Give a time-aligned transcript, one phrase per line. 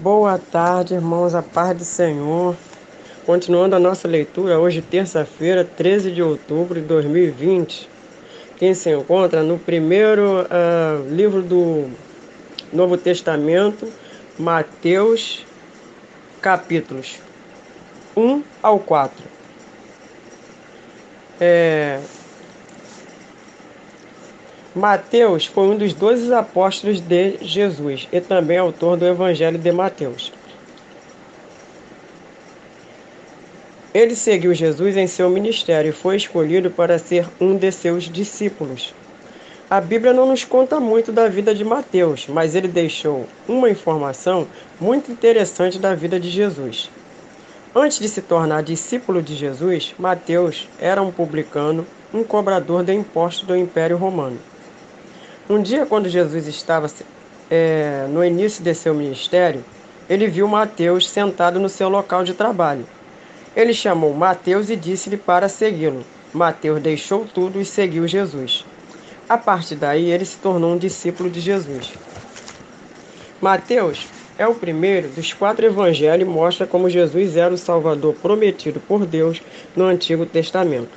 [0.00, 2.56] Boa tarde, irmãos, a paz do Senhor.
[3.26, 7.86] Continuando a nossa leitura, hoje, terça-feira, 13 de outubro de 2020.
[8.56, 11.90] Quem se encontra no primeiro uh, livro do
[12.72, 13.92] Novo Testamento,
[14.38, 15.44] Mateus,
[16.40, 17.18] capítulos
[18.16, 19.22] 1 ao 4.
[21.38, 22.00] É,
[24.80, 30.32] Mateus foi um dos doze apóstolos de Jesus e também autor do Evangelho de Mateus.
[33.92, 38.94] Ele seguiu Jesus em seu ministério e foi escolhido para ser um de seus discípulos.
[39.68, 44.48] A Bíblia não nos conta muito da vida de Mateus, mas ele deixou uma informação
[44.80, 46.90] muito interessante da vida de Jesus.
[47.74, 53.46] Antes de se tornar discípulo de Jesus, Mateus era um publicano, um cobrador de impostos
[53.46, 54.38] do Império Romano.
[55.50, 56.88] Um dia, quando Jesus estava
[57.50, 59.64] é, no início de seu ministério,
[60.08, 62.86] ele viu Mateus sentado no seu local de trabalho.
[63.56, 66.04] Ele chamou Mateus e disse-lhe para segui-lo.
[66.32, 68.64] Mateus deixou tudo e seguiu Jesus.
[69.28, 71.94] A partir daí, ele se tornou um discípulo de Jesus.
[73.40, 74.06] Mateus
[74.38, 79.04] é o primeiro dos quatro evangelhos e mostra como Jesus era o Salvador prometido por
[79.04, 79.42] Deus
[79.74, 80.96] no Antigo Testamento.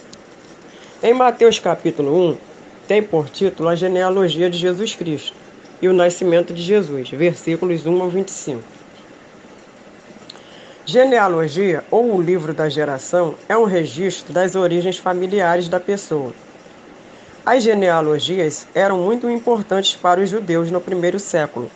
[1.01, 2.52] Em Mateus capítulo 1,
[2.93, 5.35] tem por título a genealogia de Jesus Cristo
[5.81, 8.61] e o nascimento de Jesus, versículos 1 ao 25.
[10.85, 16.33] Genealogia, ou o livro da geração, é um registro das origens familiares da pessoa.
[17.43, 21.71] As genealogias eram muito importantes para os judeus no primeiro século.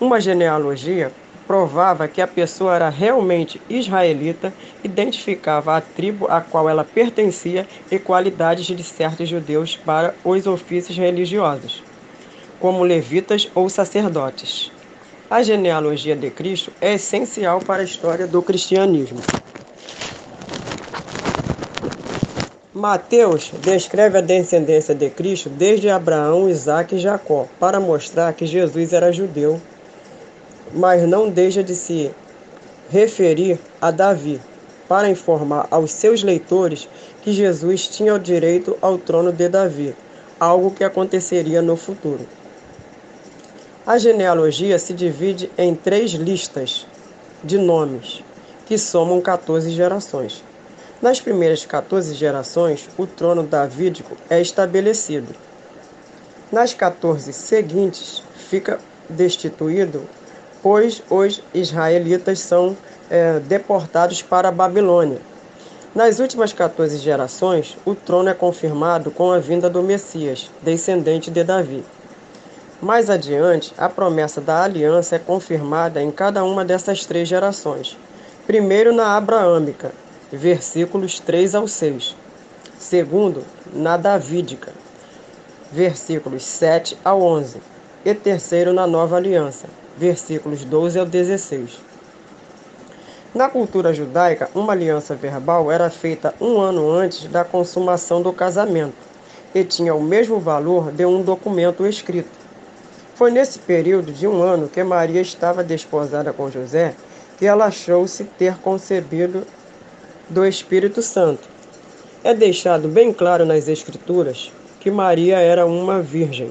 [0.00, 1.12] Uma genealogia
[1.46, 4.52] provava que a pessoa era realmente israelita,
[4.82, 10.98] identificava a tribo a qual ela pertencia e qualidades de certos judeus para os ofícios
[10.98, 11.82] religiosos,
[12.58, 14.72] como levitas ou sacerdotes.
[15.30, 19.20] A genealogia de Cristo é essencial para a história do cristianismo.
[22.72, 28.92] Mateus descreve a descendência de Cristo desde Abraão, Isaac e Jacó, para mostrar que Jesus
[28.92, 29.60] era judeu
[30.76, 32.12] mas não deixa de se
[32.90, 34.40] referir a Davi,
[34.86, 36.88] para informar aos seus leitores
[37.22, 39.96] que Jesus tinha o direito ao trono de Davi,
[40.38, 42.24] algo que aconteceria no futuro.
[43.84, 46.86] A genealogia se divide em três listas
[47.42, 48.22] de nomes,
[48.66, 50.44] que somam 14 gerações.
[51.00, 55.34] Nas primeiras 14 gerações, o trono davídico é estabelecido.
[56.52, 58.78] Nas 14 seguintes, fica
[59.08, 60.02] destituído
[60.68, 62.76] pois os israelitas são
[63.08, 65.20] é, deportados para a Babilônia.
[65.94, 71.44] Nas últimas 14 gerações, o trono é confirmado com a vinda do Messias, descendente de
[71.44, 71.84] Davi.
[72.82, 77.96] Mais adiante, a promessa da aliança é confirmada em cada uma dessas três gerações.
[78.44, 79.92] Primeiro, na Abraâmica,
[80.32, 82.16] versículos 3 ao 6.
[82.76, 84.72] Segundo, na Davídica,
[85.70, 87.60] versículos 7 ao 11.
[88.04, 91.80] E terceiro, na Nova Aliança, versículos 12 ao 16.
[93.34, 98.94] Na cultura judaica, uma aliança verbal era feita um ano antes da consumação do casamento
[99.54, 102.30] e tinha o mesmo valor de um documento escrito.
[103.14, 106.94] Foi nesse período de um ano que Maria estava desposada com José
[107.38, 109.46] que ela achou-se ter concebido
[110.28, 111.48] do Espírito Santo.
[112.24, 116.50] É deixado bem claro nas Escrituras que Maria era uma virgem.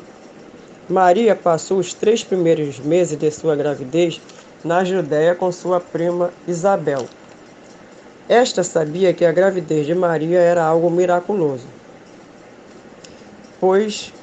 [0.88, 4.22] Maria passou os três primeiros meses de sua gravidez
[4.64, 7.08] na Judéia com sua prima Isabel.
[8.30, 11.66] Esta sabia que a gravidez de Maria era algo miraculoso,
[13.60, 14.14] pois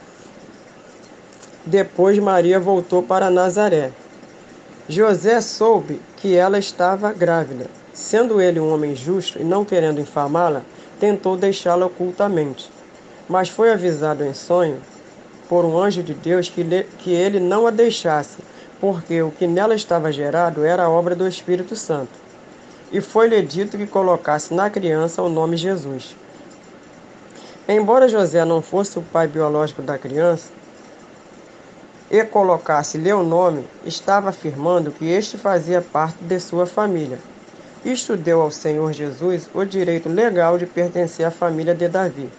[1.66, 3.90] depois Maria voltou para Nazaré.
[4.88, 7.66] José soube que ela estava grávida.
[7.92, 10.62] Sendo ele um homem justo e não querendo infamá-la,
[11.00, 12.70] tentou deixá-la ocultamente.
[13.28, 14.80] Mas foi avisado em sonho
[15.52, 18.38] por um anjo de Deus que, lhe, que ele não a deixasse,
[18.80, 22.08] porque o que nela estava gerado era a obra do Espírito Santo.
[22.90, 26.16] E foi-lhe dito que colocasse na criança o nome Jesus.
[27.68, 30.48] Embora José não fosse o pai biológico da criança,
[32.10, 37.18] e colocasse-lhe o nome, estava afirmando que este fazia parte de sua família.
[37.84, 42.30] Isto deu ao Senhor Jesus o direito legal de pertencer à família de Davi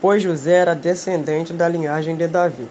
[0.00, 2.68] pois José era descendente da linhagem de Davi.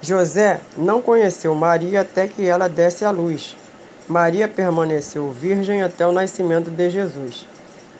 [0.00, 3.56] José não conheceu Maria até que ela desse à luz.
[4.08, 7.46] Maria permaneceu virgem até o nascimento de Jesus.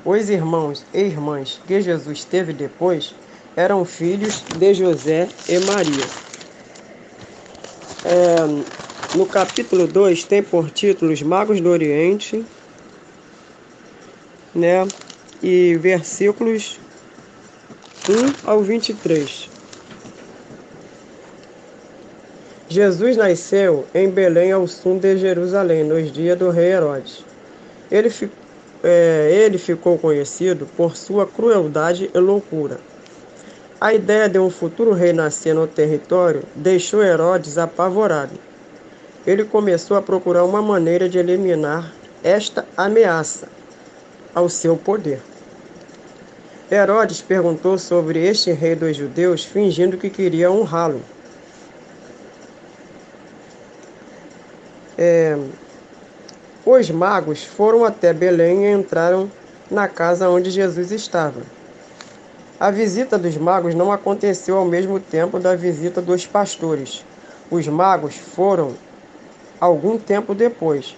[0.05, 3.15] Os irmãos e irmãs que Jesus teve depois
[3.55, 6.05] eram filhos de José e Maria.
[8.05, 12.45] É, no capítulo 2 tem por título Os Magos do Oriente,
[14.53, 14.89] né?
[15.41, 16.81] E versículos
[18.09, 19.49] 1 ao 23.
[22.69, 27.25] Jesus nasceu em Belém ao sul de Jerusalém, nos dias do rei Herodes.
[27.89, 28.11] Ele,
[28.83, 32.81] é, ele ficou conhecido por sua crueldade e loucura.
[33.81, 38.35] A ideia de um futuro rei nascer no território deixou Herodes apavorado.
[39.25, 41.93] Ele começou a procurar uma maneira de eliminar
[42.25, 43.47] esta ameaça
[44.35, 45.21] ao seu poder.
[46.73, 51.03] Herodes perguntou sobre este rei dos judeus, fingindo que queria honrá-lo.
[54.97, 55.37] É,
[56.65, 59.31] os magos foram até Belém e entraram
[59.71, 61.43] na casa onde Jesus estava.
[62.59, 67.05] A visita dos magos não aconteceu ao mesmo tempo da visita dos pastores.
[67.51, 68.73] Os magos foram
[69.61, 70.97] algum tempo depois.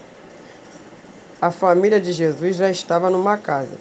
[1.42, 3.76] A família de Jesus já estava numa casa.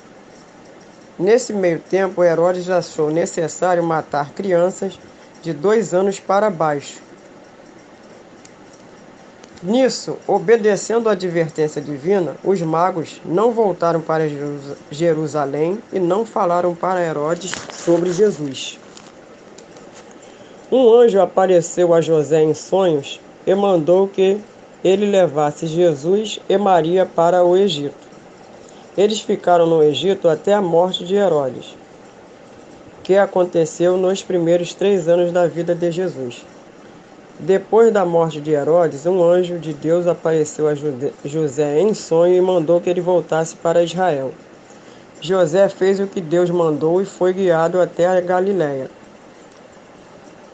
[1.23, 4.99] Nesse meio tempo, Herodes achou necessário matar crianças
[5.41, 7.01] de dois anos para baixo.
[9.63, 14.25] Nisso, obedecendo a advertência divina, os magos não voltaram para
[14.91, 18.77] Jerusalém e não falaram para Herodes sobre Jesus.
[20.69, 24.41] Um anjo apareceu a José em sonhos e mandou que
[24.83, 28.12] ele levasse Jesus e Maria para o Egito.
[28.97, 31.75] Eles ficaram no Egito até a morte de Herodes,
[33.03, 36.45] que aconteceu nos primeiros três anos da vida de Jesus.
[37.39, 40.75] Depois da morte de Herodes, um anjo de Deus apareceu a
[41.25, 44.31] José em sonho e mandou que ele voltasse para Israel.
[45.19, 48.91] José fez o que Deus mandou e foi guiado até a Galiléia.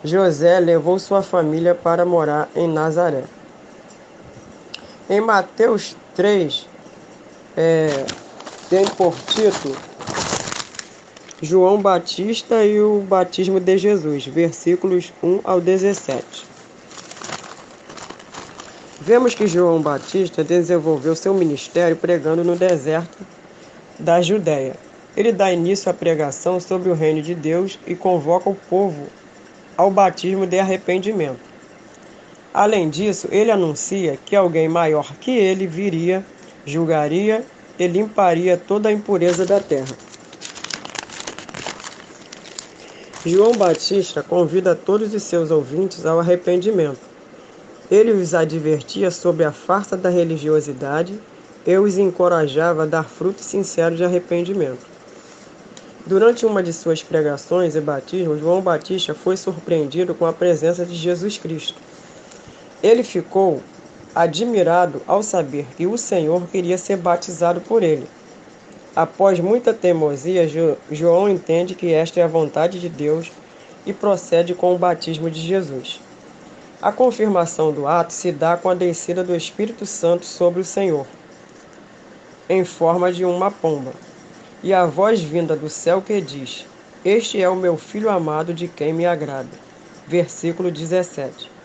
[0.04, 3.26] José levou sua família para morar em Nazaré.
[5.10, 6.66] Em Mateus 3,
[7.58, 8.06] é,
[8.69, 9.75] tem por título
[11.42, 16.24] João Batista e o batismo de Jesus, versículos 1 ao 17.
[19.01, 23.25] Vemos que João Batista desenvolveu seu ministério pregando no deserto
[23.98, 24.75] da Judéia.
[25.18, 29.07] Ele dá início à pregação sobre o reino de Deus e convoca o povo
[29.75, 31.39] ao batismo de arrependimento.
[32.54, 36.24] Além disso, ele anuncia que alguém maior que ele viria,
[36.66, 37.44] julgaria
[37.80, 39.96] e limparia toda a impureza da terra.
[43.26, 47.00] João Batista convida todos os seus ouvintes ao arrependimento.
[47.90, 51.20] Ele os advertia sobre a farsa da religiosidade
[51.66, 54.88] e os encorajava a dar frutos sinceros de arrependimento.
[56.06, 60.96] Durante uma de suas pregações e batismos, João Batista foi surpreendido com a presença de
[60.96, 61.76] Jesus Cristo.
[62.81, 63.62] Ele ficou
[64.21, 68.06] admirado ao saber que o Senhor queria ser batizado por ele.
[68.94, 70.45] Após muita teimosia,
[70.92, 73.31] João entende que esta é a vontade de Deus
[73.86, 76.01] e procede com o batismo de Jesus.
[76.81, 81.07] A confirmação do ato se dá com a descida do Espírito Santo sobre o Senhor,
[82.50, 83.94] em forma de uma pomba,
[84.62, 86.66] e a voz vinda do céu que diz:
[87.06, 89.48] Este é o meu filho amado de quem me agrada.
[90.06, 91.59] Versículo 17.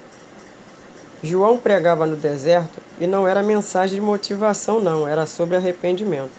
[1.25, 6.33] João pregava no deserto e não era mensagem de motivação, não, era sobre arrependimento.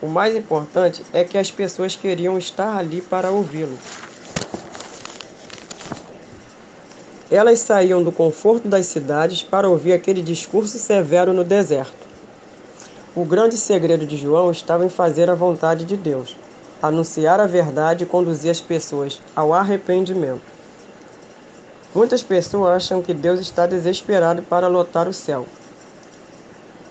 [0.00, 3.76] O mais importante é que as pessoas queriam estar ali para ouvi-lo.
[7.28, 12.06] Elas saíam do conforto das cidades para ouvir aquele discurso severo no deserto.
[13.16, 16.36] O grande segredo de João estava em fazer a vontade de Deus,
[16.80, 20.51] anunciar a verdade e conduzir as pessoas ao arrependimento.
[21.94, 25.46] Muitas pessoas acham que Deus está desesperado para lotar o céu,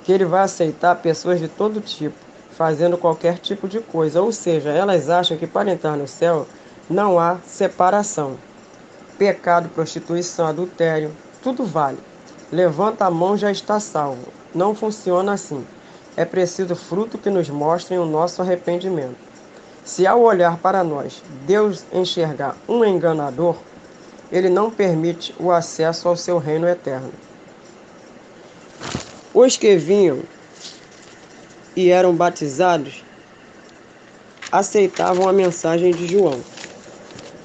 [0.03, 2.15] que Ele vai aceitar pessoas de todo tipo,
[2.51, 6.45] fazendo qualquer tipo de coisa, ou seja, elas acham que para entrar no céu
[6.87, 8.37] não há separação.
[9.17, 11.97] Pecado, prostituição, adultério, tudo vale.
[12.51, 14.27] Levanta a mão já está salvo.
[14.53, 15.65] Não funciona assim.
[16.15, 19.15] É preciso fruto que nos mostrem o nosso arrependimento.
[19.83, 23.55] Se ao olhar para nós, Deus enxergar um enganador,
[24.31, 27.11] ele não permite o acesso ao seu reino eterno.
[29.33, 30.19] Os que vinham
[31.75, 33.03] e eram batizados
[34.51, 36.39] aceitavam a mensagem de João.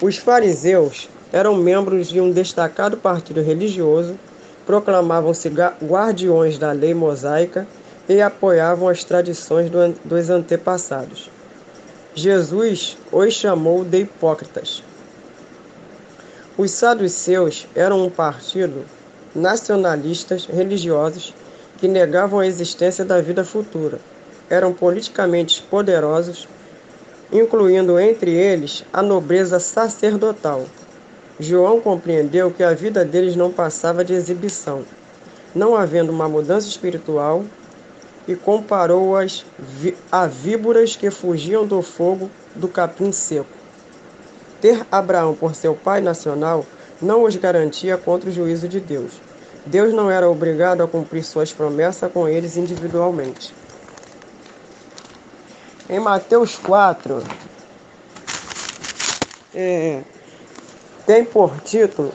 [0.02, 4.18] Os fariseus eram membros de um destacado partido religioso,
[4.64, 7.66] proclamavam-se guardiões da lei mosaica
[8.08, 9.70] e apoiavam as tradições
[10.04, 11.30] dos antepassados.
[12.14, 14.82] Jesus os chamou de hipócritas.
[16.58, 18.86] Os saduceus eram um partido
[19.34, 21.34] nacionalistas religiosos
[21.76, 24.00] que negavam a existência da vida futura.
[24.48, 26.48] Eram politicamente poderosos,
[27.30, 30.64] incluindo entre eles a nobreza sacerdotal.
[31.38, 34.82] João compreendeu que a vida deles não passava de exibição,
[35.54, 37.44] não havendo uma mudança espiritual,
[38.26, 39.44] e comparou-as
[40.10, 43.65] a víboras que fugiam do fogo do capim seco.
[44.60, 46.64] Ter Abraão por seu pai nacional
[47.00, 49.12] não os garantia contra o juízo de Deus.
[49.64, 53.54] Deus não era obrigado a cumprir suas promessas com eles individualmente.
[55.88, 57.22] Em Mateus 4,
[59.54, 60.02] é,
[61.06, 62.12] tem por título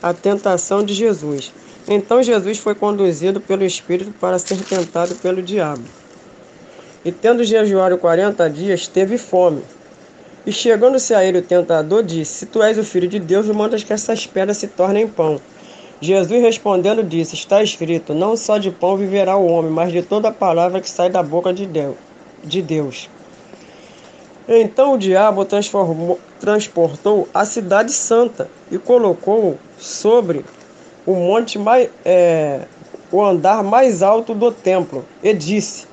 [0.00, 1.52] A tentação de Jesus.
[1.88, 5.82] Então Jesus foi conduzido pelo Espírito para ser tentado pelo diabo.
[7.02, 9.62] E tendo jejuado quarenta dias, teve fome.
[10.44, 13.82] E chegando-se a ele o tentador, disse: Se tu és o filho de Deus, mandas
[13.82, 15.40] que essas pedras se tornem pão.
[15.98, 20.30] Jesus respondendo disse: Está escrito: Não só de pão viverá o homem, mas de toda
[20.30, 21.66] palavra que sai da boca de
[22.62, 23.08] Deus.
[24.46, 25.46] Então o diabo
[26.38, 30.44] transportou a cidade santa e colocou sobre
[31.08, 32.66] o monte mais, é,
[33.10, 35.86] o andar mais alto do templo, e disse: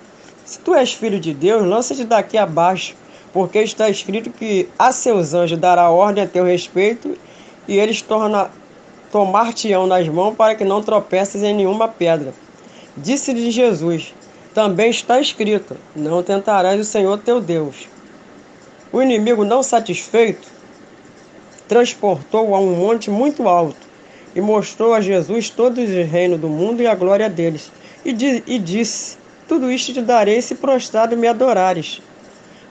[0.43, 2.97] Se tu és filho de Deus, lança-te daqui abaixo,
[3.31, 7.17] porque está escrito que a seus anjos dará ordem a teu respeito,
[7.65, 8.03] e eles
[9.09, 12.33] tomar-te-ão nas mãos para que não tropeces em nenhuma pedra.
[12.97, 14.13] Disse-lhe Jesus:
[14.53, 17.87] Também está escrito: Não tentarás o Senhor teu Deus.
[18.91, 20.45] O inimigo, não satisfeito,
[21.69, 23.84] transportou a um monte muito alto
[24.35, 27.71] e mostrou a Jesus todos os reinos do mundo e a glória deles.
[28.03, 32.01] E, di e disse: Tudo isto te darei se prostrado me adorares.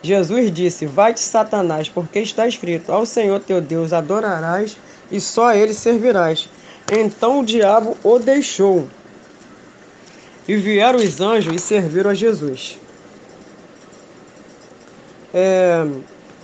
[0.03, 4.77] Jesus disse: Vai-te, Satanás, porque está escrito: Ao Senhor teu Deus adorarás
[5.11, 6.49] e só a ele servirás.
[6.93, 8.87] Então o diabo o deixou.
[10.47, 12.79] E vieram os anjos e serviram a Jesus.
[15.33, 15.85] É,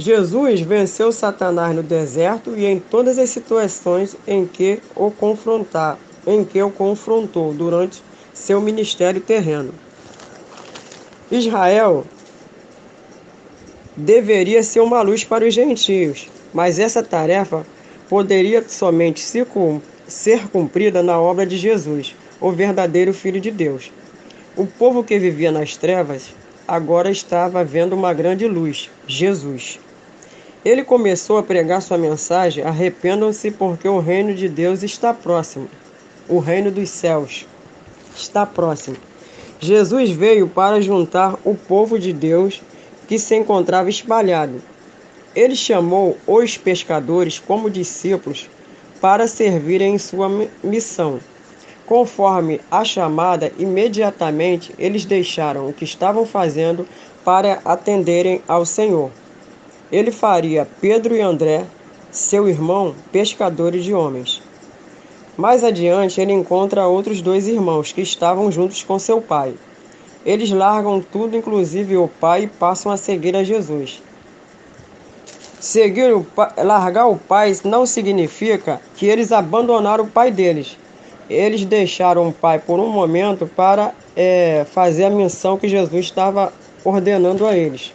[0.00, 6.42] Jesus venceu Satanás no deserto e em todas as situações em que o confrontar, em
[6.42, 8.02] que o confrontou durante
[8.32, 9.74] seu ministério terreno.
[11.30, 12.06] Israel
[13.94, 17.66] deveria ser uma luz para os gentios, mas essa tarefa
[18.08, 23.92] poderia somente ser cumprida na obra de Jesus, o verdadeiro Filho de Deus.
[24.56, 26.34] O povo que vivia nas trevas
[26.66, 29.78] agora estava vendo uma grande luz, Jesus.
[30.62, 35.68] Ele começou a pregar sua mensagem: arrependam-se, porque o reino de Deus está próximo.
[36.28, 37.46] O reino dos céus
[38.14, 38.96] está próximo.
[39.58, 42.62] Jesus veio para juntar o povo de Deus
[43.08, 44.62] que se encontrava espalhado.
[45.34, 48.48] Ele chamou os pescadores como discípulos
[49.00, 50.28] para servirem em sua
[50.62, 51.20] missão.
[51.86, 56.86] Conforme a chamada, imediatamente eles deixaram o que estavam fazendo
[57.24, 59.10] para atenderem ao Senhor
[59.92, 61.64] ele faria Pedro e André,
[62.10, 64.42] seu irmão, pescadores de homens.
[65.36, 69.54] Mais adiante, ele encontra outros dois irmãos que estavam juntos com seu pai.
[70.24, 74.02] Eles largam tudo, inclusive o pai, e passam a seguir a Jesus.
[75.58, 80.76] Seguir o pai, largar o pai não significa que eles abandonaram o pai deles.
[81.28, 86.52] Eles deixaram o pai por um momento para é, fazer a missão que Jesus estava
[86.84, 87.92] ordenando a eles.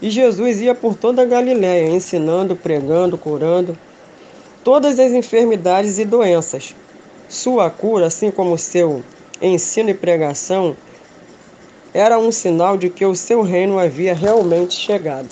[0.00, 3.76] E Jesus ia por toda a Galiléia, ensinando, pregando, curando
[4.62, 6.74] todas as enfermidades e doenças.
[7.28, 9.02] Sua cura, assim como seu
[9.40, 10.76] ensino e pregação,
[11.94, 15.28] era um sinal de que o seu reino havia realmente chegado.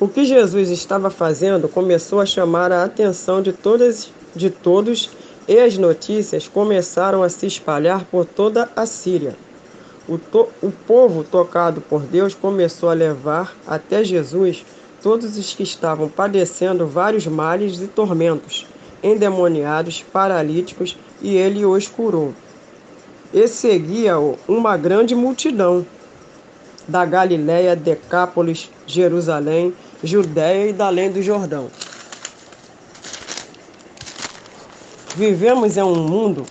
[0.00, 5.10] O que Jesus estava fazendo começou a chamar a atenção de, todas, de todos
[5.46, 9.36] e as notícias começaram a se espalhar por toda a Síria.
[10.06, 14.64] O, to, o povo tocado por Deus começou a levar até Jesus
[15.02, 18.66] todos os que estavam padecendo vários males e tormentos,
[19.02, 22.34] endemoniados, paralíticos, e ele os curou.
[23.32, 25.86] E seguia-o uma grande multidão
[26.86, 31.70] da Galiléia, Decápolis, Jerusalém, Judéia e da além do Jordão.
[35.16, 36.44] Vivemos em um mundo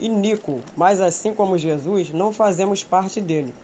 [0.00, 3.54] iníquo, mas assim como Jesus, não fazemos parte dele.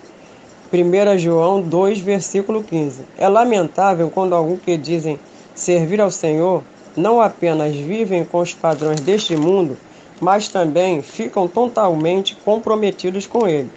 [0.72, 3.02] 1 João 2, versículo 15.
[3.16, 5.18] É lamentável quando alguns que dizem
[5.54, 6.62] servir ao Senhor
[6.96, 9.76] não apenas vivem com os padrões deste mundo,
[10.20, 13.70] mas também ficam totalmente comprometidos com ele.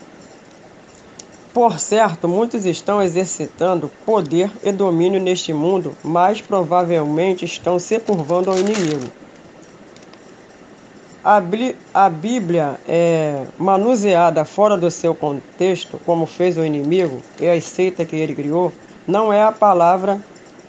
[1.54, 8.52] Por certo, muitos estão exercitando poder e domínio neste mundo, mas provavelmente estão se curvando
[8.52, 9.08] ao inimigo.
[11.94, 18.06] A Bíblia é manuseada fora do seu contexto, como fez o inimigo e a seita
[18.06, 18.72] que ele criou,
[19.06, 20.22] não é a palavra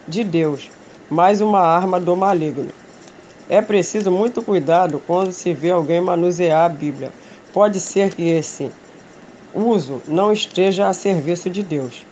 [0.09, 0.69] de Deus,
[1.09, 2.73] mas uma arma do maligno.
[3.49, 7.12] É preciso muito cuidado quando se vê alguém manusear a Bíblia.
[7.53, 8.69] Pode ser que esse
[9.55, 12.05] uso não esteja a serviço de Deus.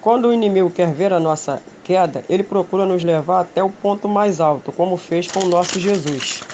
[0.00, 4.08] Quando o inimigo quer ver a nossa queda, ele procura nos levar até o ponto
[4.08, 6.44] mais alto, como fez com o nosso Jesus.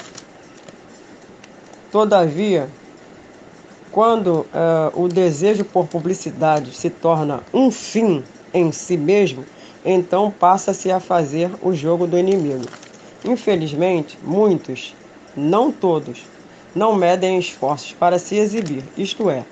[1.95, 2.69] Todavia,
[3.93, 9.45] quando uh, o desejo por publicidade se torna um fim em si mesmo,
[9.85, 12.65] então passa-se a fazer o jogo do inimigo.
[13.25, 14.93] Infelizmente, muitos,
[15.37, 16.25] não todos,
[16.75, 19.45] não medem esforços para se exibir, isto é,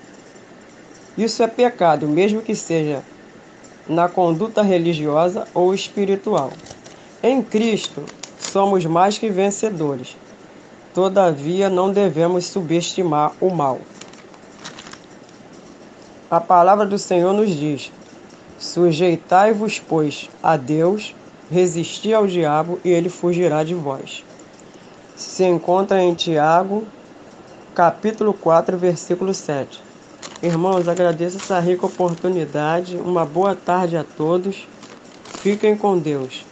[1.16, 3.04] isso é pecado, mesmo que seja
[3.88, 6.50] na conduta religiosa ou espiritual.
[7.22, 8.02] Em Cristo,
[8.37, 10.16] somos mais que vencedores.
[10.94, 13.80] Todavia, não devemos subestimar o mal.
[16.30, 17.90] A palavra do Senhor nos diz:
[18.58, 21.14] Sujeitai-vos, pois, a Deus,
[21.50, 24.22] resisti ao diabo e ele fugirá de vós.
[25.16, 26.84] Se encontra em Tiago,
[27.75, 29.82] capítulo 4, versículo 7.
[30.42, 32.96] Irmãos, agradeço essa rica oportunidade.
[32.96, 34.68] Uma boa tarde a todos.
[35.25, 36.44] Fiquem com Deus.